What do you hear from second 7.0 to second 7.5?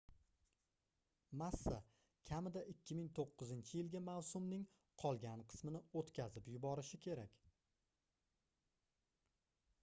kerak